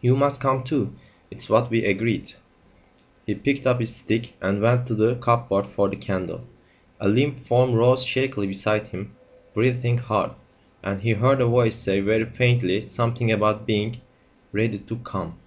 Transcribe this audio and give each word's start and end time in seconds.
You 0.00 0.16
must 0.16 0.40
come 0.40 0.64
too. 0.64 0.94
It's 1.30 1.48
what 1.48 1.70
we 1.70 1.84
agreed." 1.84 2.32
He 3.24 3.36
picked 3.36 3.68
up 3.68 3.78
his 3.78 3.94
stick 3.94 4.34
and 4.40 4.60
went 4.60 4.84
to 4.88 4.96
the 4.96 5.14
cupboard 5.14 5.64
for 5.64 5.88
the 5.88 5.94
candle. 5.94 6.44
A 6.98 7.06
limp 7.08 7.38
form 7.38 7.74
rose 7.74 8.02
shakily 8.04 8.48
beside 8.48 8.88
him 8.88 9.14
breathing 9.54 9.98
hard, 9.98 10.32
and 10.82 11.02
he 11.02 11.12
heard 11.12 11.40
a 11.40 11.46
voice 11.46 11.76
say 11.76 12.00
very 12.00 12.24
faintly 12.24 12.84
something 12.84 13.30
about 13.30 13.64
being 13.64 14.00
"ready 14.52 14.80
to 14.80 14.96
come." 14.96 15.38